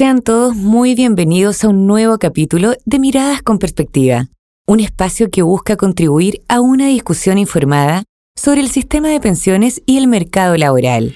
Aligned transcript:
Sean 0.00 0.22
todos 0.22 0.56
muy 0.56 0.94
bienvenidos 0.94 1.62
a 1.62 1.68
un 1.68 1.86
nuevo 1.86 2.16
capítulo 2.16 2.72
de 2.86 2.98
Miradas 2.98 3.42
con 3.42 3.58
Perspectiva, 3.58 4.28
un 4.66 4.80
espacio 4.80 5.28
que 5.28 5.42
busca 5.42 5.76
contribuir 5.76 6.40
a 6.48 6.62
una 6.62 6.86
discusión 6.86 7.36
informada 7.36 8.04
sobre 8.34 8.62
el 8.62 8.70
sistema 8.70 9.08
de 9.08 9.20
pensiones 9.20 9.82
y 9.84 9.98
el 9.98 10.06
mercado 10.06 10.56
laboral. 10.56 11.14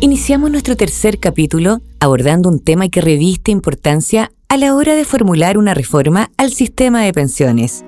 Iniciamos 0.00 0.50
nuestro 0.50 0.76
tercer 0.76 1.20
capítulo 1.20 1.82
abordando 2.00 2.48
un 2.48 2.58
tema 2.58 2.88
que 2.88 3.00
reviste 3.00 3.52
importancia 3.52 4.32
a 4.48 4.56
la 4.56 4.74
hora 4.74 4.94
de 4.94 5.04
formular 5.04 5.58
una 5.58 5.74
reforma 5.74 6.30
al 6.36 6.52
sistema 6.52 7.02
de 7.02 7.12
pensiones. 7.12 7.84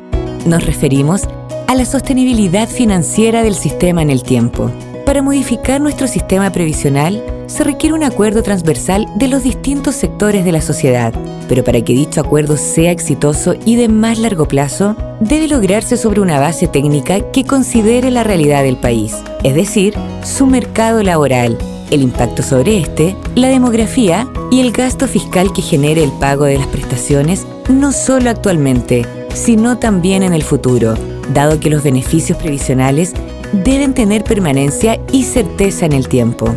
Nos 0.47 0.65
referimos 0.65 1.29
a 1.69 1.75
la 1.75 1.85
sostenibilidad 1.85 2.69
financiera 2.69 3.43
del 3.43 3.55
sistema 3.55 4.03
en 4.03 4.11
el 4.11 4.23
tiempo. 4.23 4.71
Para 5.07 5.23
modificar 5.23 5.81
nuestro 5.81 6.07
sistema 6.07 6.51
previsional 6.51 7.23
se 7.47 7.65
requiere 7.65 7.95
un 7.95 8.03
acuerdo 8.03 8.43
transversal 8.43 9.07
de 9.17 9.29
los 9.29 9.43
distintos 9.45 9.95
sectores 9.95 10.45
de 10.45 10.53
la 10.53 10.61
sociedad, 10.61 11.15
pero 11.49 11.65
para 11.65 11.81
que 11.81 11.95
dicho 11.95 12.21
acuerdo 12.21 12.57
sea 12.57 12.91
exitoso 12.91 13.55
y 13.65 13.77
de 13.77 13.89
más 13.89 14.19
largo 14.19 14.49
plazo, 14.49 14.97
debe 15.21 15.49
lograrse 15.49 15.97
sobre 15.97 16.21
una 16.21 16.41
base 16.41 16.67
técnica 16.67 17.21
que 17.31 17.45
considere 17.45 18.11
la 18.11 18.25
realidad 18.25 18.65
del 18.65 18.77
país, 18.77 19.17
es 19.45 19.55
decir, 19.55 19.95
su 20.25 20.47
mercado 20.47 21.03
laboral, 21.03 21.57
el 21.91 22.03
impacto 22.03 22.43
sobre 22.43 22.79
este, 22.79 23.17
la 23.35 23.49
demografía 23.49 24.29
y 24.51 24.61
el 24.61 24.73
gasto 24.73 25.07
fiscal 25.07 25.53
que 25.53 25.63
genere 25.63 26.05
el 26.05 26.13
pago 26.13 26.45
de 26.45 26.59
las 26.59 26.67
prestaciones, 26.67 27.47
no 27.69 27.93
solo 27.93 28.31
actualmente, 28.31 29.07
sino 29.35 29.79
también 29.79 30.23
en 30.23 30.33
el 30.33 30.43
futuro, 30.43 30.95
dado 31.33 31.61
que 31.61 31.71
los 31.71 31.83
beneficios 31.83 32.39
previsionales 32.39 33.13
deben 33.53 33.95
tener 33.95 34.25
permanencia 34.25 35.01
y 35.13 35.25
certeza 35.25 35.87
en 35.87 35.93
el 35.93 36.09
tiempo. 36.09 36.55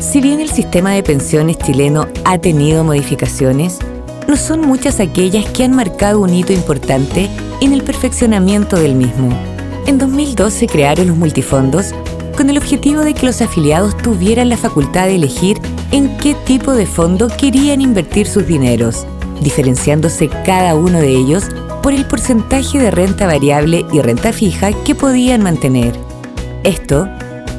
Si 0.00 0.20
bien 0.20 0.40
el 0.40 0.50
sistema 0.50 0.92
de 0.92 1.02
pensiones 1.02 1.58
chileno 1.58 2.08
ha 2.24 2.38
tenido 2.38 2.82
modificaciones, 2.84 3.78
no 4.26 4.36
son 4.36 4.60
muchas 4.62 5.00
aquellas 5.00 5.44
que 5.46 5.64
han 5.64 5.74
marcado 5.74 6.20
un 6.20 6.34
hito 6.34 6.52
importante 6.52 7.28
en 7.60 7.72
el 7.72 7.82
perfeccionamiento 7.82 8.76
del 8.76 8.94
mismo. 8.94 9.30
En 9.86 9.98
2012 9.98 10.58
se 10.58 10.66
crearon 10.66 11.08
los 11.08 11.16
multifondos 11.16 11.92
con 12.36 12.50
el 12.50 12.58
objetivo 12.58 13.02
de 13.02 13.14
que 13.14 13.26
los 13.26 13.40
afiliados 13.40 13.96
tuvieran 13.96 14.48
la 14.48 14.56
facultad 14.56 15.06
de 15.06 15.16
elegir 15.16 15.58
en 15.90 16.16
qué 16.18 16.34
tipo 16.34 16.72
de 16.74 16.86
fondo 16.86 17.28
querían 17.28 17.80
invertir 17.80 18.26
sus 18.26 18.46
dineros, 18.46 19.06
diferenciándose 19.40 20.28
cada 20.44 20.74
uno 20.74 21.00
de 21.00 21.10
ellos 21.10 21.44
por 21.82 21.92
el 21.92 22.06
porcentaje 22.06 22.78
de 22.78 22.90
renta 22.90 23.26
variable 23.26 23.84
y 23.92 24.00
renta 24.00 24.32
fija 24.32 24.72
que 24.84 24.94
podían 24.94 25.42
mantener. 25.42 25.92
Esto 26.64 27.08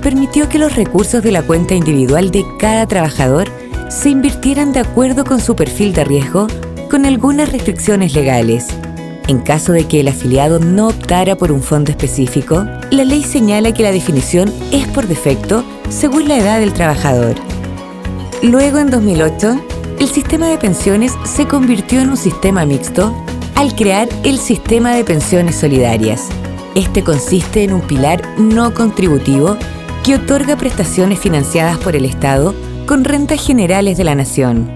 permitió 0.02 0.50
que 0.50 0.60
los 0.60 0.76
recursos 0.76 1.24
de 1.24 1.32
la 1.32 1.44
cuenta 1.44 1.76
individual 1.76 2.32
de 2.32 2.46
cada 2.60 2.88
trabajador 2.88 3.50
se 3.90 4.10
invirtieran 4.10 4.74
de 4.74 4.80
acuerdo 4.80 5.24
con 5.24 5.40
su 5.40 5.56
perfil 5.56 5.94
de 5.94 6.04
riesgo 6.04 6.48
con 6.90 7.06
algunas 7.06 7.52
restricciones 7.52 8.14
legales. 8.14 8.68
En 9.28 9.40
caso 9.40 9.72
de 9.72 9.88
que 9.88 10.02
el 10.02 10.10
afiliado 10.10 10.60
no 10.60 10.88
optara 10.88 11.36
por 11.36 11.52
un 11.52 11.62
fondo 11.62 11.92
específico, 11.92 12.66
la 12.92 13.06
ley 13.06 13.24
señala 13.24 13.74
que 13.74 13.84
la 13.84 13.92
definición 13.92 14.54
es 14.72 14.88
por 14.88 15.08
defecto 15.08 15.64
según 15.90 16.28
la 16.28 16.38
edad 16.38 16.60
del 16.60 16.74
trabajador. 16.74 17.36
Luego, 18.42 18.80
en 18.80 18.90
2008, 18.90 19.60
el 20.00 20.08
sistema 20.10 20.48
de 20.48 20.58
pensiones 20.58 21.14
se 21.24 21.48
convirtió 21.48 22.02
en 22.02 22.10
un 22.10 22.18
sistema 22.18 22.66
mixto 22.66 23.16
al 23.56 23.74
crear 23.76 24.10
el 24.24 24.38
sistema 24.38 24.94
de 24.94 25.06
pensiones 25.06 25.56
solidarias. 25.56 26.28
Este 26.76 27.04
consiste 27.04 27.64
en 27.64 27.72
un 27.72 27.82
pilar 27.82 28.22
no 28.38 28.74
contributivo 28.74 29.56
que 30.04 30.16
otorga 30.16 30.58
prestaciones 30.58 31.20
financiadas 31.20 31.78
por 31.78 31.96
el 31.96 32.04
Estado 32.04 32.54
con 32.86 33.06
rentas 33.06 33.46
generales 33.46 33.98
de 33.98 34.04
la 34.04 34.16
nación. 34.16 34.70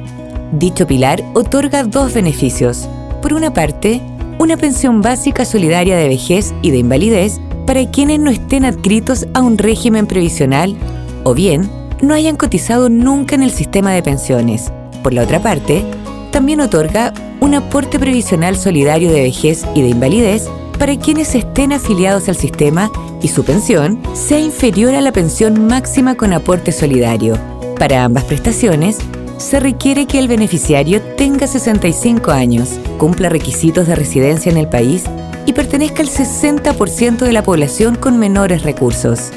Dicho 0.54 0.88
pilar 0.88 1.22
otorga 1.34 1.84
dos 1.84 2.14
beneficios. 2.14 2.88
Por 3.22 3.34
una 3.34 3.52
parte, 3.52 4.02
una 4.40 4.58
pensión 4.58 5.02
básica 5.02 5.46
solidaria 5.46 5.98
de 5.98 6.08
vejez 6.08 6.54
y 6.62 6.72
de 6.72 6.78
invalidez 6.78 7.40
para 7.66 7.90
quienes 7.90 8.20
no 8.20 8.30
estén 8.30 8.66
adscritos 8.66 9.28
a 9.34 9.42
un 9.42 9.58
régimen 9.58 10.08
previsional 10.08 10.76
o 11.24 11.34
bien 11.34 11.70
no 12.02 12.14
hayan 12.14 12.36
cotizado 12.36 12.90
nunca 12.90 13.36
en 13.36 13.42
el 13.42 13.52
sistema 13.52 13.92
de 13.92 14.04
pensiones. 14.04 14.72
Por 15.04 15.14
la 15.14 15.24
otra 15.24 15.42
parte, 15.42 15.84
también 16.32 16.62
otorga 16.62 17.14
un 17.40 17.56
aporte 17.56 18.00
previsional 18.00 18.56
solidario 18.58 19.12
de 19.12 19.24
vejez 19.24 19.66
y 19.74 19.82
de 19.82 19.90
invalidez 19.90 20.48
para 20.78 20.98
quienes 20.98 21.34
estén 21.34 21.74
afiliados 21.74 22.30
al 22.30 22.36
sistema 22.36 22.92
y 23.22 23.28
su 23.30 23.44
pensión 23.44 24.00
sea 24.14 24.40
inferior 24.40 24.94
a 24.94 25.02
la 25.02 25.12
pensión 25.12 25.66
máxima 25.68 26.16
con 26.16 26.34
aporte 26.34 26.72
solidario. 26.72 27.38
Para 27.80 28.04
ambas 28.04 28.24
prestaciones, 28.26 29.00
se 29.38 29.60
requiere 29.60 30.08
que 30.08 30.20
el 30.20 30.28
beneficiario 30.28 31.02
tenga 31.16 31.48
65 31.48 32.32
años, 32.32 32.80
cumpla 32.98 33.30
requisitos 33.30 33.88
de 33.88 33.96
residencia 33.96 34.52
en 34.52 34.58
el 34.58 34.68
país 34.68 35.04
y 35.46 35.54
pertenezca 35.54 36.02
al 36.02 36.10
60% 36.10 37.20
de 37.20 37.32
la 37.32 37.44
población 37.44 37.96
con 37.96 38.18
menores 38.18 38.64
recursos. 38.64 39.32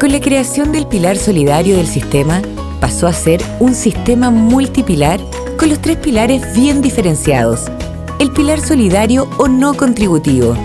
Con 0.00 0.12
la 0.12 0.20
creación 0.20 0.72
del 0.72 0.86
pilar 0.86 1.16
solidario 1.16 1.76
del 1.76 1.86
sistema, 1.86 2.42
pasó 2.80 3.06
a 3.06 3.12
ser 3.12 3.40
un 3.60 3.74
sistema 3.74 4.30
multipilar 4.30 5.20
con 5.58 5.70
los 5.70 5.80
tres 5.80 5.96
pilares 5.96 6.54
bien 6.54 6.82
diferenciados. 6.82 7.70
El 8.18 8.30
pilar 8.32 8.60
solidario 8.60 9.28
o 9.38 9.48
no 9.48 9.74
contributivo, 9.74 10.56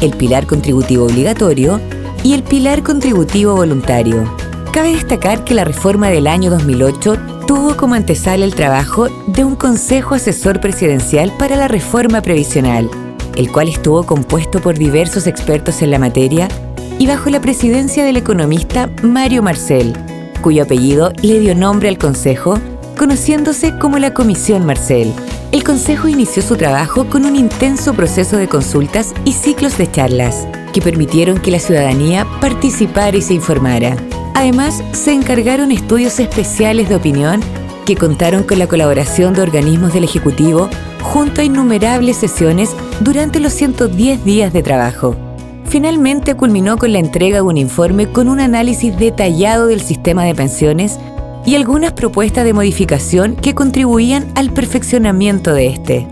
el 0.00 0.10
pilar 0.10 0.46
contributivo 0.46 1.06
obligatorio 1.06 1.80
y 2.22 2.34
el 2.34 2.42
pilar 2.42 2.82
contributivo 2.82 3.54
voluntario. 3.54 4.34
Cabe 4.72 4.92
destacar 4.92 5.44
que 5.44 5.54
la 5.54 5.64
reforma 5.64 6.08
del 6.08 6.26
año 6.26 6.50
2008 6.50 7.33
tuvo 7.46 7.76
como 7.76 7.94
antesala 7.94 8.44
el 8.44 8.54
trabajo 8.54 9.08
de 9.26 9.44
un 9.44 9.56
Consejo 9.56 10.14
Asesor 10.14 10.60
Presidencial 10.60 11.32
para 11.38 11.56
la 11.56 11.68
Reforma 11.68 12.22
Previsional, 12.22 12.88
el 13.36 13.52
cual 13.52 13.68
estuvo 13.68 14.04
compuesto 14.04 14.60
por 14.60 14.78
diversos 14.78 15.26
expertos 15.26 15.82
en 15.82 15.90
la 15.90 15.98
materia 15.98 16.48
y 16.98 17.06
bajo 17.06 17.28
la 17.30 17.40
presidencia 17.40 18.04
del 18.04 18.16
economista 18.16 18.88
Mario 19.02 19.42
Marcel, 19.42 19.92
cuyo 20.40 20.62
apellido 20.62 21.12
le 21.22 21.40
dio 21.40 21.54
nombre 21.54 21.88
al 21.88 21.98
Consejo, 21.98 22.58
conociéndose 22.96 23.76
como 23.78 23.98
la 23.98 24.14
Comisión 24.14 24.64
Marcel. 24.64 25.12
El 25.52 25.64
Consejo 25.64 26.08
inició 26.08 26.42
su 26.42 26.56
trabajo 26.56 27.06
con 27.08 27.24
un 27.24 27.36
intenso 27.36 27.94
proceso 27.94 28.36
de 28.36 28.48
consultas 28.48 29.12
y 29.24 29.32
ciclos 29.32 29.76
de 29.76 29.90
charlas, 29.90 30.46
que 30.72 30.80
permitieron 30.80 31.38
que 31.38 31.50
la 31.50 31.58
ciudadanía 31.58 32.26
participara 32.40 33.16
y 33.16 33.22
se 33.22 33.34
informara. 33.34 33.96
Además, 34.34 34.82
se 34.92 35.12
encargaron 35.12 35.72
estudios 35.72 36.18
especiales 36.20 36.88
de 36.88 36.96
opinión 36.96 37.40
que 37.86 37.96
contaron 37.96 38.42
con 38.42 38.58
la 38.58 38.66
colaboración 38.66 39.34
de 39.34 39.42
organismos 39.42 39.92
del 39.92 40.04
Ejecutivo 40.04 40.68
junto 41.02 41.40
a 41.40 41.44
innumerables 41.44 42.16
sesiones 42.16 42.74
durante 43.00 43.40
los 43.40 43.52
110 43.52 44.24
días 44.24 44.52
de 44.52 44.62
trabajo. 44.62 45.16
Finalmente 45.66 46.34
culminó 46.34 46.76
con 46.76 46.92
la 46.92 46.98
entrega 46.98 47.36
de 47.36 47.42
un 47.42 47.56
informe 47.56 48.06
con 48.10 48.28
un 48.28 48.40
análisis 48.40 48.96
detallado 48.96 49.66
del 49.66 49.80
sistema 49.80 50.24
de 50.24 50.34
pensiones 50.34 50.98
y 51.46 51.56
algunas 51.56 51.92
propuestas 51.92 52.44
de 52.44 52.52
modificación 52.52 53.36
que 53.36 53.54
contribuían 53.54 54.26
al 54.34 54.52
perfeccionamiento 54.52 55.52
de 55.52 55.66
este. 55.68 56.08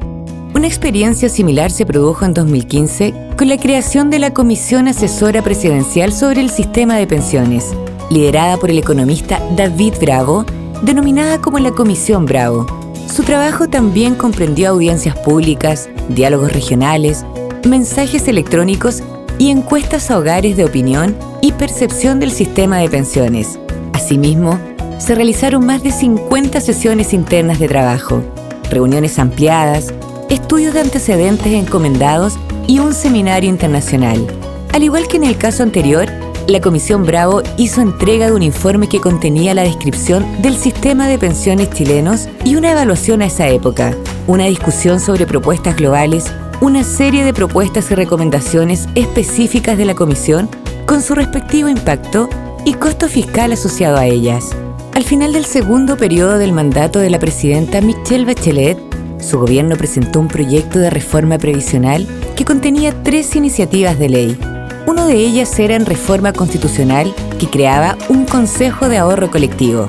Una 0.55 0.67
experiencia 0.67 1.29
similar 1.29 1.71
se 1.71 1.87
produjo 1.87 2.25
en 2.25 2.35
2015 2.35 3.15
con 3.37 3.49
la 3.49 3.57
creación 3.57 4.11
de 4.11 4.19
la 4.19 4.35
Comisión 4.35 4.89
Asesora 4.89 5.43
Presidencial 5.43 6.13
sobre 6.13 6.41
el 6.41 6.51
Sistema 6.51 6.97
de 6.97 7.07
Pensiones, 7.07 7.73
liderada 8.13 8.57
por 8.59 8.71
el 8.71 8.79
economista 8.79 9.41
David 9.57 9.95
Bravo, 10.01 10.45
denominada 10.83 11.41
como 11.41 11.59
la 11.59 11.73
Comisión 11.73 12.27
Bravo. 12.27 12.67
Su 13.13 13.23
trabajo 13.25 13.69
también 13.69 14.15
comprendió 14.15 14.71
audiencias 14.71 15.19
públicas, 15.19 15.89
diálogos 16.09 16.53
regionales, 16.53 17.25
mensajes 17.67 18.29
electrónicos 18.29 19.03
y 19.39 19.51
encuestas 19.51 20.11
a 20.11 20.19
hogares 20.19 20.57
de 20.57 20.65
opinión 20.65 21.17
y 21.41 21.53
percepción 21.53 22.21
del 22.21 22.31
sistema 22.31 22.79
de 22.79 22.89
pensiones. 22.89 23.59
Asimismo, 23.93 24.59
se 24.99 25.15
realizaron 25.15 25.67
más 25.67 25.83
de 25.83 25.91
50 25.91 26.61
sesiones 26.61 27.13
internas 27.13 27.59
de 27.59 27.69
trabajo, 27.69 28.23
reuniones 28.71 29.19
ampliadas, 29.19 29.93
estudios 30.31 30.75
de 30.75 30.81
antecedentes 30.81 31.53
encomendados 31.53 32.39
y 32.67 32.79
un 32.79 32.95
seminario 32.95 33.51
internacional. 33.51 34.25
Al 34.73 34.83
igual 34.83 35.09
que 35.09 35.17
en 35.17 35.25
el 35.25 35.37
caso 35.37 35.63
anterior, 35.63 36.09
la 36.47 36.61
Comisión 36.61 37.05
Bravo 37.05 37.43
hizo 37.57 37.81
entrega 37.81 38.27
de 38.27 38.33
un 38.33 38.43
informe 38.43 38.89
que 38.89 39.01
contenía 39.01 39.55
la 39.55 39.63
descripción 39.63 40.27
del 40.43 40.57
sistema 40.57 41.07
de 41.07 41.19
pensiones 41.19 41.71
chilenos 41.71 42.29
y 42.45 42.57
una 42.57 42.73
evaluación 42.73 43.23
a 43.23 43.27
esa 43.27 43.49
época, 43.49 43.95
una 44.27 44.47
discusión 44.47 45.01
sobre 45.01 45.27
propuestas 45.27 45.77
globales, 45.77 46.33
una 46.61 46.85
serie 46.85 47.25
de 47.25 47.33
propuestas 47.33 47.91
y 47.91 47.95
recomendaciones 47.95 48.89
específicas 48.95 49.79
de 49.79 49.85
la 49.85 49.95
Comisión 49.95 50.49
con 50.87 51.03
su 51.03 51.15
respectivo 51.15 51.69
impacto 51.69 52.29
y 52.65 52.75
costo 52.75 53.09
fiscal 53.09 53.53
asociado 53.53 53.97
a 53.97 54.07
ellas. 54.07 54.51
Al 54.95 55.05
final 55.05 55.33
del 55.33 55.45
segundo 55.45 55.97
periodo 55.97 56.39
del 56.39 56.53
mandato 56.53 56.99
de 56.99 57.11
la 57.11 57.19
presidenta 57.19 57.81
Michelle 57.81 58.27
Bachelet, 58.27 58.79
su 59.21 59.39
gobierno 59.39 59.77
presentó 59.77 60.21
un 60.21 60.29
proyecto 60.29 60.79
de 60.79 60.91
reforma 60.91 61.39
previsional 61.39 62.07
que 62.37 62.45
contenía 62.45 63.03
tres 63.03 63.35
iniciativas 63.37 63.99
de 63.99 64.09
ley. 64.09 64.52
Una 64.85 65.07
de 65.07 65.15
ellas 65.15 65.57
era 65.61 65.77
en 65.77 65.87
reforma 65.87 66.33
constitucional 66.33 67.15
que 67.39 67.49
creaba 67.49 67.97
un 68.09 68.25
Consejo 68.25 68.89
de 68.89 68.99
Ahorro 68.99 69.31
Colectivo. 69.31 69.89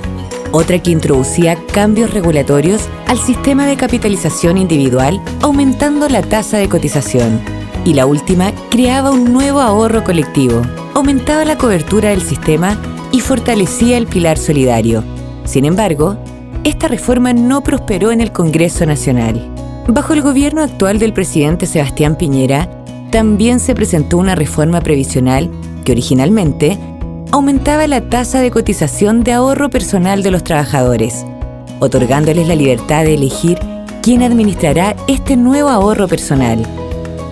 Otra 0.51 0.77
que 0.77 0.91
introducía 0.91 1.57
cambios 1.73 2.13
regulatorios 2.13 2.87
al 3.07 3.17
sistema 3.17 3.65
de 3.65 3.75
capitalización 3.75 4.59
individual, 4.59 5.19
aumentando 5.41 6.07
la 6.09 6.21
tasa 6.21 6.57
de 6.57 6.69
cotización. 6.69 7.41
Y 7.85 7.95
la 7.95 8.05
última 8.05 8.53
creaba 8.69 9.09
un 9.09 9.33
nuevo 9.33 9.61
ahorro 9.61 10.03
colectivo, 10.03 10.61
aumentaba 10.93 11.43
la 11.43 11.57
cobertura 11.57 12.09
del 12.09 12.21
sistema 12.21 12.77
y 13.11 13.19
fortalecía 13.19 13.97
el 13.97 14.05
pilar 14.05 14.37
solidario. 14.37 15.03
Sin 15.43 15.65
embargo, 15.65 16.17
esta 16.63 16.87
reforma 16.87 17.33
no 17.33 17.61
prosperó 17.61 18.11
en 18.11 18.21
el 18.21 18.31
Congreso 18.31 18.85
Nacional. 18.85 19.49
Bajo 19.87 20.13
el 20.13 20.21
gobierno 20.21 20.61
actual 20.61 20.99
del 20.99 21.13
presidente 21.13 21.65
Sebastián 21.65 22.15
Piñera, 22.15 22.82
también 23.13 23.59
se 23.59 23.75
presentó 23.75 24.17
una 24.17 24.33
reforma 24.33 24.81
previsional 24.81 25.51
que 25.85 25.91
originalmente 25.91 26.79
aumentaba 27.31 27.85
la 27.85 28.09
tasa 28.09 28.41
de 28.41 28.49
cotización 28.49 29.23
de 29.23 29.33
ahorro 29.33 29.69
personal 29.69 30.23
de 30.23 30.31
los 30.31 30.43
trabajadores, 30.43 31.23
otorgándoles 31.79 32.47
la 32.47 32.55
libertad 32.55 33.03
de 33.03 33.13
elegir 33.13 33.59
quién 34.01 34.23
administrará 34.23 34.95
este 35.07 35.37
nuevo 35.37 35.69
ahorro 35.69 36.07
personal. 36.07 36.65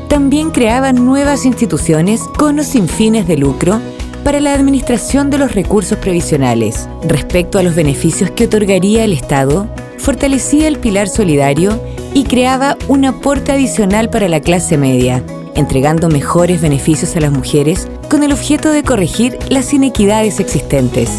También 0.07 0.51
creaba 0.51 0.94
nuevas 0.94 1.48
instituciones 1.48 2.22
con 2.38 2.60
o 2.60 2.63
sin 2.63 2.88
fines 2.88 3.28
de 3.28 3.38
lucro 3.38 3.81
para 4.24 4.39
la 4.39 4.54
administración 4.54 5.31
de 5.31 5.39
los 5.39 5.56
recursos 5.56 5.98
previsionales. 5.98 6.88
Respecto 7.07 7.57
a 7.57 7.63
los 7.63 7.74
beneficios 7.74 8.30
que 8.30 8.45
otorgaría 8.45 9.04
el 9.04 9.13
Estado, 9.13 9.68
fortalecía 9.98 10.68
el 10.68 10.78
pilar 10.78 11.10
solidario 11.10 11.81
y 12.13 12.25
creaba 12.25 12.78
un 12.88 13.06
aporte 13.06 13.51
adicional 13.51 14.12
para 14.12 14.30
la 14.30 14.42
clase 14.42 14.78
media, 14.78 15.24
entregando 15.56 16.09
mejores 16.09 16.62
beneficios 16.62 17.15
a 17.15 17.19
las 17.19 17.31
mujeres 17.31 17.88
con 18.09 18.24
el 18.24 18.31
objeto 18.31 18.71
de 18.71 18.83
corregir 18.83 19.38
las 19.50 19.74
inequidades 19.74 20.39
existentes. 20.39 21.09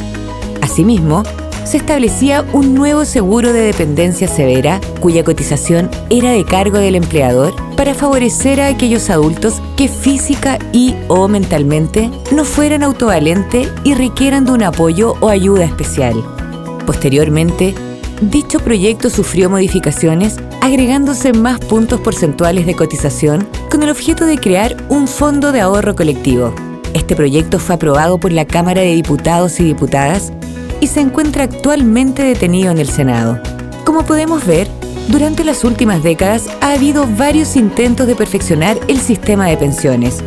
Asimismo, 0.61 1.23
se 1.65 1.77
establecía 1.77 2.45
un 2.53 2.75
nuevo 2.75 3.05
seguro 3.05 3.53
de 3.53 3.61
dependencia 3.61 4.29
severa 4.29 4.81
cuya 5.01 5.25
cotización 5.25 5.91
era 6.11 6.33
de 6.33 6.45
cargo 6.45 6.79
del 6.79 6.97
empleador 6.97 7.55
para 7.77 7.95
favorecer 7.95 8.61
a 8.61 8.67
aquellos 8.67 9.11
adultos 9.11 9.63
que 9.77 9.89
física 9.89 10.59
y 10.73 10.95
o 11.09 11.29
mentalmente 11.29 12.11
no 12.33 12.45
fueran 12.45 12.83
autovalentes 12.83 13.69
y 13.85 13.95
requieran 13.95 14.45
de 14.45 14.53
un 14.53 14.63
apoyo 14.63 15.15
o 15.21 15.29
ayuda 15.29 15.65
especial. 15.65 16.15
Posteriormente, 16.87 17.75
dicho 18.21 18.59
proyecto 18.61 19.09
sufrió 19.09 19.49
modificaciones 19.49 20.37
agregándose 20.61 21.33
más 21.33 21.59
puntos 21.61 22.01
porcentuales 22.01 22.67
de 22.67 22.75
cotización 22.75 23.47
el 23.83 23.91
objeto 23.91 24.27
de 24.27 24.39
crear 24.39 24.77
un 24.89 25.09
fondo 25.09 25.51
de 25.51 25.61
ahorro 25.61 25.95
colectivo. 25.95 26.55
Este 26.95 27.17
proyecto 27.17 27.59
fue 27.59 27.75
aprobado 27.75 28.19
por 28.19 28.33
la 28.33 28.45
Cámara 28.45 28.81
de 28.83 28.95
Diputados 28.95 29.59
y 29.61 29.65
Diputadas 29.65 30.33
y 30.81 30.87
se 30.87 31.01
encuentra 31.01 31.45
actualmente 31.45 32.23
detenido 32.23 32.71
en 32.71 32.79
el 32.79 32.89
Senado. 32.89 33.41
Como 33.85 34.05
podemos 34.05 34.47
ver, 34.47 34.69
durante 35.09 35.45
las 35.45 35.65
últimas 35.65 36.03
décadas 36.03 36.49
ha 36.61 36.73
habido 36.73 37.07
varios 37.17 37.57
intentos 37.57 38.07
de 38.07 38.15
perfeccionar 38.15 38.79
el 38.89 39.01
sistema 39.01 39.47
de 39.47 39.57
pensiones, 39.57 40.23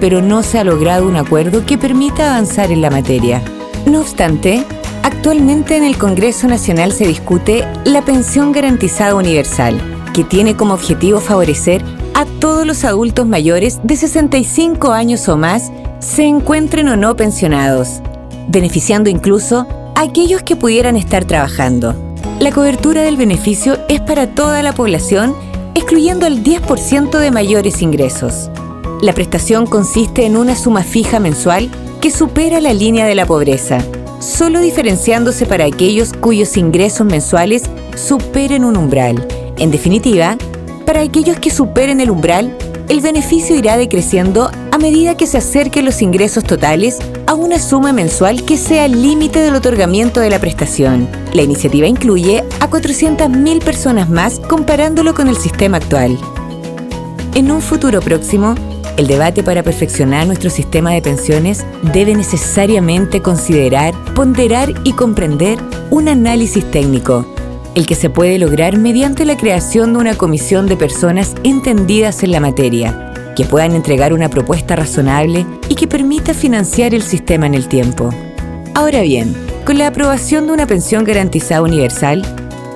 pero 0.00 0.22
no 0.22 0.42
se 0.42 0.58
ha 0.58 0.64
logrado 0.64 1.08
un 1.08 1.16
acuerdo 1.16 1.66
que 1.66 1.78
permita 1.78 2.30
avanzar 2.30 2.70
en 2.70 2.80
la 2.80 2.90
materia. 2.90 3.42
No 3.86 4.00
obstante, 4.00 4.64
Actualmente 5.02 5.76
en 5.76 5.84
el 5.84 5.96
Congreso 5.96 6.46
Nacional 6.46 6.92
se 6.92 7.06
discute 7.06 7.66
la 7.84 8.02
pensión 8.02 8.52
garantizada 8.52 9.14
universal, 9.14 9.80
que 10.12 10.24
tiene 10.24 10.56
como 10.56 10.74
objetivo 10.74 11.20
favorecer 11.20 11.82
a 12.14 12.24
todos 12.40 12.66
los 12.66 12.84
adultos 12.84 13.26
mayores 13.26 13.80
de 13.82 13.96
65 13.96 14.92
años 14.92 15.28
o 15.28 15.36
más, 15.36 15.70
se 15.98 16.24
encuentren 16.24 16.88
o 16.88 16.96
no 16.96 17.16
pensionados, 17.16 18.00
beneficiando 18.48 19.10
incluso 19.10 19.66
a 19.94 20.02
aquellos 20.02 20.42
que 20.42 20.56
pudieran 20.56 20.96
estar 20.96 21.24
trabajando. 21.24 21.94
La 22.38 22.52
cobertura 22.52 23.02
del 23.02 23.16
beneficio 23.16 23.78
es 23.88 24.00
para 24.00 24.34
toda 24.34 24.62
la 24.62 24.72
población, 24.72 25.34
excluyendo 25.74 26.26
al 26.26 26.42
10% 26.42 27.18
de 27.18 27.30
mayores 27.30 27.82
ingresos. 27.82 28.50
La 29.02 29.12
prestación 29.12 29.66
consiste 29.66 30.26
en 30.26 30.36
una 30.36 30.56
suma 30.56 30.82
fija 30.82 31.20
mensual 31.20 31.70
que 32.00 32.10
supera 32.10 32.60
la 32.60 32.72
línea 32.72 33.06
de 33.06 33.14
la 33.14 33.26
pobreza 33.26 33.84
solo 34.20 34.60
diferenciándose 34.60 35.46
para 35.46 35.64
aquellos 35.64 36.12
cuyos 36.12 36.56
ingresos 36.56 37.06
mensuales 37.06 37.62
superen 37.96 38.64
un 38.64 38.76
umbral. 38.76 39.26
En 39.58 39.70
definitiva, 39.70 40.36
para 40.90 41.02
aquellos 41.02 41.38
que 41.38 41.50
superen 41.50 42.00
el 42.00 42.10
umbral, 42.10 42.52
el 42.88 43.00
beneficio 43.00 43.54
irá 43.54 43.76
decreciendo 43.76 44.50
a 44.72 44.76
medida 44.76 45.16
que 45.16 45.28
se 45.28 45.38
acerquen 45.38 45.84
los 45.84 46.02
ingresos 46.02 46.42
totales 46.42 46.98
a 47.28 47.34
una 47.34 47.60
suma 47.60 47.92
mensual 47.92 48.44
que 48.44 48.56
sea 48.56 48.86
el 48.86 49.00
límite 49.00 49.38
del 49.38 49.54
otorgamiento 49.54 50.18
de 50.18 50.30
la 50.30 50.40
prestación. 50.40 51.08
La 51.32 51.42
iniciativa 51.42 51.86
incluye 51.86 52.42
a 52.58 52.68
400.000 52.68 53.62
personas 53.62 54.10
más 54.10 54.40
comparándolo 54.40 55.14
con 55.14 55.28
el 55.28 55.36
sistema 55.36 55.76
actual. 55.76 56.18
En 57.36 57.52
un 57.52 57.62
futuro 57.62 58.00
próximo, 58.00 58.56
el 58.96 59.06
debate 59.06 59.44
para 59.44 59.62
perfeccionar 59.62 60.26
nuestro 60.26 60.50
sistema 60.50 60.90
de 60.90 61.02
pensiones 61.02 61.64
debe 61.92 62.16
necesariamente 62.16 63.22
considerar, 63.22 63.94
ponderar 64.14 64.74
y 64.82 64.94
comprender 64.94 65.56
un 65.90 66.08
análisis 66.08 66.68
técnico, 66.68 67.24
el 67.80 67.86
que 67.86 67.94
se 67.94 68.10
puede 68.10 68.38
lograr 68.38 68.76
mediante 68.76 69.24
la 69.24 69.38
creación 69.38 69.94
de 69.94 70.00
una 70.00 70.14
comisión 70.14 70.66
de 70.66 70.76
personas 70.76 71.34
entendidas 71.44 72.22
en 72.22 72.30
la 72.30 72.38
materia, 72.38 73.14
que 73.34 73.46
puedan 73.46 73.74
entregar 73.74 74.12
una 74.12 74.28
propuesta 74.28 74.76
razonable 74.76 75.46
y 75.70 75.76
que 75.76 75.88
permita 75.88 76.34
financiar 76.34 76.94
el 76.94 77.02
sistema 77.02 77.46
en 77.46 77.54
el 77.54 77.68
tiempo. 77.68 78.10
Ahora 78.74 79.00
bien, 79.00 79.34
con 79.64 79.78
la 79.78 79.86
aprobación 79.86 80.46
de 80.46 80.52
una 80.52 80.66
pensión 80.66 81.04
garantizada 81.04 81.62
universal, 81.62 82.22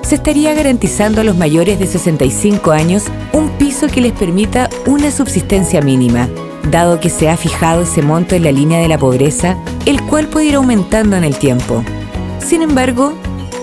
se 0.01 0.15
estaría 0.15 0.55
garantizando 0.55 1.21
a 1.21 1.23
los 1.23 1.37
mayores 1.37 1.77
de 1.77 1.85
65 1.85 2.71
años 2.71 3.03
un 3.31 3.49
piso 3.59 3.85
que 3.85 4.01
les 4.01 4.11
permita 4.11 4.71
una 4.87 5.11
subsistencia 5.11 5.81
mínima, 5.81 6.27
dado 6.71 6.99
que 6.99 7.11
se 7.11 7.29
ha 7.29 7.37
fijado 7.37 7.83
ese 7.83 8.01
monto 8.01 8.33
en 8.33 8.43
la 8.43 8.51
línea 8.51 8.79
de 8.79 8.87
la 8.87 8.97
pobreza, 8.97 9.55
el 9.85 10.01
cual 10.01 10.29
puede 10.29 10.47
ir 10.47 10.55
aumentando 10.55 11.15
en 11.15 11.25
el 11.25 11.37
tiempo. 11.37 11.83
Sin 12.39 12.63
embargo, 12.63 13.13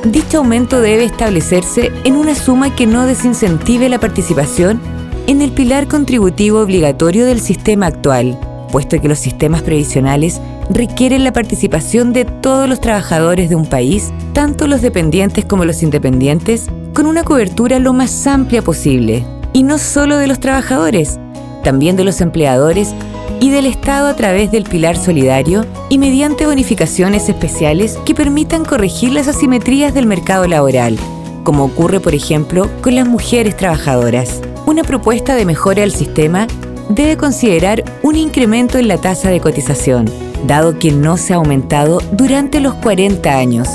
dicho 0.04 0.38
aumento 0.38 0.80
debe 0.80 1.04
establecerse 1.04 1.92
en 2.04 2.16
una 2.16 2.34
suma 2.34 2.74
que 2.74 2.86
no 2.86 3.06
desincentive 3.06 3.88
la 3.88 4.00
participación 4.00 4.80
en 5.26 5.40
el 5.40 5.52
pilar 5.52 5.86
contributivo 5.86 6.60
obligatorio 6.60 7.24
del 7.24 7.40
sistema 7.40 7.86
actual, 7.86 8.38
puesto 8.72 9.00
que 9.00 9.08
los 9.08 9.18
sistemas 9.18 9.62
previsionales 9.62 10.40
requieren 10.70 11.22
la 11.22 11.32
participación 11.32 12.12
de 12.12 12.24
todos 12.24 12.68
los 12.68 12.80
trabajadores 12.80 13.48
de 13.48 13.54
un 13.54 13.66
país, 13.66 14.12
tanto 14.32 14.66
los 14.66 14.82
dependientes 14.82 15.44
como 15.44 15.64
los 15.64 15.82
independientes, 15.82 16.68
con 16.94 17.06
una 17.06 17.22
cobertura 17.22 17.78
lo 17.78 17.92
más 17.92 18.26
amplia 18.26 18.62
posible. 18.62 19.24
Y 19.52 19.62
no 19.62 19.78
solo 19.78 20.16
de 20.16 20.26
los 20.26 20.40
trabajadores, 20.40 21.18
también 21.62 21.96
de 21.96 22.04
los 22.04 22.20
empleadores 22.20 22.94
y 23.42 23.50
del 23.50 23.66
Estado 23.66 24.06
a 24.06 24.14
través 24.14 24.52
del 24.52 24.62
pilar 24.62 24.96
solidario 24.96 25.66
y 25.88 25.98
mediante 25.98 26.46
bonificaciones 26.46 27.28
especiales 27.28 27.98
que 28.06 28.14
permitan 28.14 28.64
corregir 28.64 29.10
las 29.10 29.26
asimetrías 29.26 29.92
del 29.92 30.06
mercado 30.06 30.46
laboral, 30.46 30.96
como 31.42 31.64
ocurre 31.64 31.98
por 31.98 32.14
ejemplo 32.14 32.70
con 32.82 32.94
las 32.94 33.08
mujeres 33.08 33.56
trabajadoras. 33.56 34.40
Una 34.64 34.84
propuesta 34.84 35.34
de 35.34 35.44
mejora 35.44 35.80
del 35.80 35.90
sistema 35.90 36.46
debe 36.88 37.16
considerar 37.16 37.82
un 38.04 38.14
incremento 38.14 38.78
en 38.78 38.86
la 38.86 38.98
tasa 38.98 39.28
de 39.30 39.40
cotización, 39.40 40.08
dado 40.46 40.78
que 40.78 40.92
no 40.92 41.16
se 41.16 41.32
ha 41.32 41.36
aumentado 41.38 42.00
durante 42.12 42.60
los 42.60 42.74
40 42.74 43.36
años, 43.36 43.68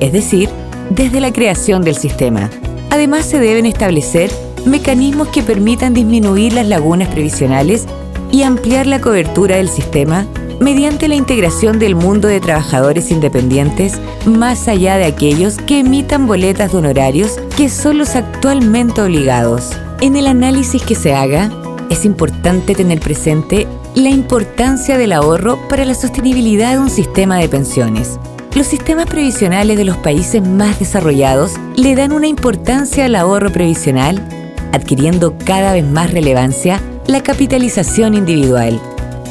es 0.00 0.14
decir, 0.14 0.48
desde 0.88 1.20
la 1.20 1.34
creación 1.34 1.82
del 1.82 1.96
sistema. 1.96 2.48
Además, 2.88 3.26
se 3.26 3.38
deben 3.38 3.66
establecer 3.66 4.30
mecanismos 4.64 5.28
que 5.28 5.42
permitan 5.42 5.92
disminuir 5.92 6.54
las 6.54 6.66
lagunas 6.66 7.08
previsionales 7.08 7.86
y 8.32 8.42
ampliar 8.42 8.88
la 8.88 9.00
cobertura 9.00 9.56
del 9.56 9.68
sistema 9.68 10.26
mediante 10.58 11.06
la 11.06 11.14
integración 11.14 11.78
del 11.78 11.94
mundo 11.94 12.28
de 12.28 12.40
trabajadores 12.40 13.10
independientes 13.10 14.00
más 14.26 14.68
allá 14.68 14.96
de 14.96 15.04
aquellos 15.04 15.56
que 15.58 15.80
emitan 15.80 16.26
boletas 16.26 16.72
de 16.72 16.78
honorarios 16.78 17.38
que 17.56 17.68
son 17.68 17.98
los 17.98 18.16
actualmente 18.16 19.02
obligados. 19.02 19.70
En 20.00 20.16
el 20.16 20.26
análisis 20.26 20.82
que 20.82 20.94
se 20.94 21.14
haga, 21.14 21.50
es 21.90 22.04
importante 22.04 22.74
tener 22.74 23.00
presente 23.00 23.66
la 23.94 24.08
importancia 24.08 24.96
del 24.96 25.12
ahorro 25.12 25.58
para 25.68 25.84
la 25.84 25.94
sostenibilidad 25.94 26.72
de 26.72 26.78
un 26.78 26.90
sistema 26.90 27.36
de 27.36 27.48
pensiones. 27.48 28.18
Los 28.54 28.66
sistemas 28.66 29.06
previsionales 29.06 29.76
de 29.76 29.84
los 29.84 29.96
países 29.98 30.46
más 30.46 30.78
desarrollados 30.78 31.52
le 31.76 31.94
dan 31.94 32.12
una 32.12 32.28
importancia 32.28 33.06
al 33.06 33.14
ahorro 33.14 33.50
previsional, 33.50 34.26
adquiriendo 34.72 35.36
cada 35.44 35.72
vez 35.72 35.84
más 35.84 36.12
relevancia 36.12 36.80
la 37.06 37.22
capitalización 37.22 38.14
individual, 38.14 38.80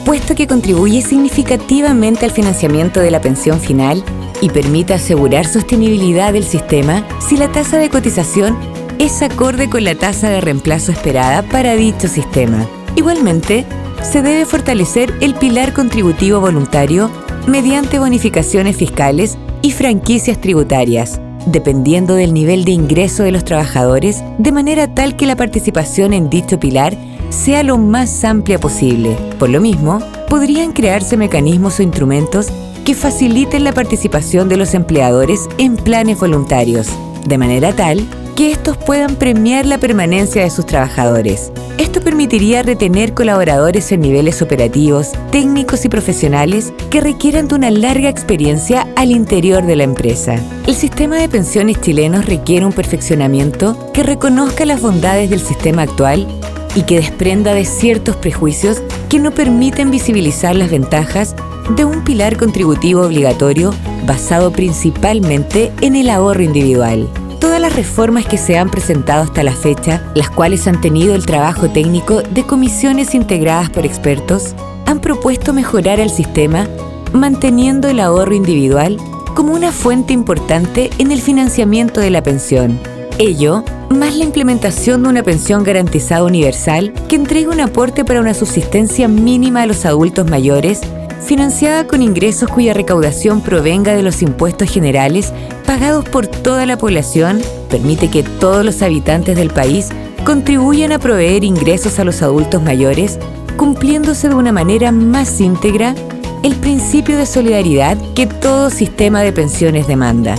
puesto 0.06 0.36
que 0.36 0.48
contribuye 0.48 1.02
significativamente 1.02 2.26
al 2.26 2.32
financiamiento 2.32 3.00
de 3.00 3.12
la 3.12 3.22
pensión 3.22 3.60
final 3.60 4.04
y 4.42 4.50
permite 4.50 4.94
asegurar 4.94 5.46
sostenibilidad 5.46 6.34
del 6.34 6.44
sistema 6.44 7.06
si 7.20 7.38
la 7.38 7.52
tasa 7.52 7.78
de 7.78 7.90
cotización 7.90 8.58
es 9.00 9.22
acorde 9.22 9.70
con 9.70 9.84
la 9.84 9.96
tasa 9.96 10.30
de 10.30 10.42
reemplazo 10.42 10.92
esperada 10.92 11.44
para 11.44 11.76
dicho 11.76 12.08
sistema. 12.08 12.68
Igualmente, 12.96 13.66
se 14.04 14.22
debe 14.22 14.46
fortalecer 14.46 15.14
el 15.22 15.36
pilar 15.36 15.74
contributivo 15.74 16.40
voluntario 16.40 17.10
mediante 17.48 18.00
bonificaciones 18.00 18.76
fiscales 18.76 19.38
y 19.62 19.72
franquicias 19.72 20.42
tributarias, 20.42 21.22
dependiendo 21.46 22.16
del 22.16 22.34
nivel 22.34 22.66
de 22.66 22.72
ingreso 22.72 23.24
de 23.24 23.32
los 23.32 23.46
trabajadores, 23.46 24.24
de 24.38 24.52
manera 24.52 24.94
tal 24.94 25.16
que 25.16 25.26
la 25.26 25.36
participación 25.36 26.14
en 26.14 26.30
dicho 26.30 26.60
pilar 26.60 26.96
sea 27.32 27.64
lo 27.64 27.78
más 27.78 28.24
amplia 28.24 28.60
posible. 28.60 29.18
Por 29.40 29.50
lo 29.50 29.62
mismo, 29.62 30.00
podrían 30.30 30.74
crearse 30.74 31.18
mecanismos 31.18 31.80
o 31.80 31.84
instrumentos 31.84 32.48
que 32.86 32.96
faciliten 32.96 33.64
la 33.64 33.74
participación 33.74 34.50
de 34.50 34.58
los 34.58 34.74
empleadores 34.74 35.48
en 35.58 35.76
planes 35.78 36.20
voluntarios, 36.20 36.88
de 37.26 37.38
manera 37.38 37.74
tal 37.74 38.06
que 38.36 38.52
estos 38.52 38.78
puedan 38.78 39.16
premiar 39.16 39.66
la 39.66 39.78
permanencia 39.78 40.44
de 40.44 40.50
sus 40.50 40.66
trabajadores. 40.66 41.52
Esto 41.78 42.02
permitiría 42.02 42.64
retener 42.64 43.14
colaboradores 43.14 43.92
en 43.92 44.02
niveles 44.02 44.42
operativos, 44.42 45.12
técnicos 45.32 45.86
y 45.86 45.90
profesionales 45.90 46.74
que 46.90 47.02
requieran 47.02 47.48
de 47.48 47.56
una 47.56 47.72
larga 47.72 48.10
experiencia 48.10 48.88
al 48.96 49.12
interior 49.12 49.66
de 49.66 49.76
la 49.76 49.84
empresa. 49.84 50.36
El 50.66 50.76
sistema 50.76 51.18
de 51.18 51.30
pensiones 51.30 51.82
chilenos 51.82 52.26
requiere 52.26 52.66
un 52.66 52.74
perfeccionamiento 52.74 53.92
que 53.94 54.04
reconozca 54.04 54.66
las 54.66 54.82
bondades 54.82 55.30
del 55.30 55.42
sistema 55.42 55.84
actual 55.84 56.28
y 56.76 56.84
que 56.84 56.98
desprenda 56.98 57.54
de 57.54 57.66
ciertos 57.66 58.16
prejuicios 58.16 58.82
que 59.10 59.20
no 59.20 59.32
permiten 59.32 59.92
visibilizar 59.92 60.56
las 60.56 60.72
ventajas 60.72 61.36
de 61.76 61.86
un 61.86 62.04
pilar 62.04 62.38
contributivo 62.38 63.02
obligatorio 63.02 63.74
basado 64.06 64.52
principalmente 64.52 65.72
en 65.82 65.96
el 65.96 66.10
ahorro 66.10 66.44
individual. 66.44 67.08
Todas 67.40 67.60
las 67.60 67.76
reformas 67.76 68.26
que 68.26 68.38
se 68.38 68.58
han 68.58 68.70
presentado 68.70 69.24
hasta 69.24 69.44
la 69.44 69.54
fecha, 69.54 70.04
las 70.16 70.30
cuales 70.30 70.68
han 70.68 70.80
tenido 70.80 71.16
el 71.16 71.26
trabajo 71.26 71.70
técnico 71.70 72.22
de 72.22 72.44
comisiones 72.44 73.16
integradas 73.16 73.70
por 73.70 73.86
expertos, 73.86 74.56
han 74.86 75.00
propuesto 75.00 75.54
mejorar 75.54 76.00
el 76.00 76.10
sistema 76.10 76.68
manteniendo 77.14 77.90
el 77.90 78.00
ahorro 78.00 78.36
individual 78.36 78.98
como 79.36 79.54
una 79.54 79.72
fuente 79.72 80.14
importante 80.14 80.90
en 80.98 81.12
el 81.12 81.22
financiamiento 81.22 82.00
de 82.00 82.10
la 82.10 82.22
pensión. 82.22 82.80
Ello, 83.18 83.64
más 84.00 84.16
la 84.16 84.24
implementación 84.24 85.04
de 85.04 85.10
una 85.10 85.24
pensión 85.24 85.64
garantizada 85.64 86.24
universal 86.24 86.94
que 87.08 87.16
entregue 87.16 87.48
un 87.48 87.60
aporte 87.60 88.06
para 88.06 88.22
una 88.22 88.34
subsistencia 88.34 89.08
mínima 89.08 89.62
a 89.62 89.66
los 89.66 89.86
adultos 89.86 90.30
mayores 90.30 90.82
financiada 91.22 91.88
con 91.88 92.02
ingresos 92.02 92.50
cuya 92.50 92.74
recaudación 92.74 93.42
provenga 93.42 93.96
de 93.96 94.04
los 94.04 94.22
impuestos 94.22 94.70
generales 94.70 95.32
pagados 95.66 96.04
por 96.06 96.28
toda 96.28 96.66
la 96.66 96.78
población, 96.78 97.42
permite 97.70 98.10
que 98.10 98.24
todos 98.24 98.66
los 98.66 98.82
habitantes 98.82 99.38
del 99.38 99.50
país 99.50 99.90
contribuyan 100.26 100.92
a 100.92 101.00
proveer 101.00 101.44
ingresos 101.44 102.00
a 102.00 102.04
los 102.04 102.22
adultos 102.22 102.62
mayores, 102.62 103.20
cumpliéndose 103.58 104.30
de 104.30 104.36
una 104.36 104.52
manera 104.52 104.92
más 104.92 105.40
íntegra 105.40 105.96
el 106.44 106.56
principio 106.56 107.18
de 107.18 107.26
solidaridad 107.26 107.98
que 108.16 108.28
todo 108.28 108.70
sistema 108.70 109.22
de 109.22 109.32
pensiones 109.32 109.88
demanda. 109.88 110.36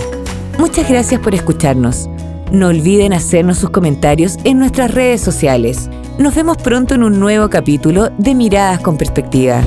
Muchas 0.59 0.87
gracias 0.87 1.19
por 1.21 1.33
escucharnos. 1.33 2.09
No 2.53 2.67
olviden 2.67 3.13
hacernos 3.13 3.57
sus 3.57 3.71
comentarios 3.71 4.37
en 4.43 4.59
nuestras 4.59 4.93
redes 4.93 5.21
sociales. 5.21 5.89
Nos 6.19 6.35
vemos 6.35 6.57
pronto 6.57 6.93
en 6.93 7.01
un 7.01 7.19
nuevo 7.19 7.49
capítulo 7.49 8.11
de 8.19 8.35
Miradas 8.35 8.79
con 8.79 8.95
Perspectiva. 8.95 9.63